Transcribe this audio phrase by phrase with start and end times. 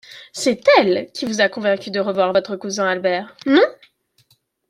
[0.33, 3.61] C’est elle qui vous a convaincu de revoir votre cousin Albert, non?